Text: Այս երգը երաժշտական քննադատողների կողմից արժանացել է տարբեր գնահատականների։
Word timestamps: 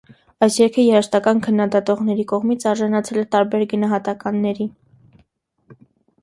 Այս 0.45 0.55
երգը 0.59 0.85
երաժշտական 0.85 1.41
քննադատողների 1.47 2.25
կողմից 2.31 2.65
արժանացել 2.71 3.21
է 3.25 3.27
տարբեր 3.37 3.67
գնահատականների։ 3.75 4.69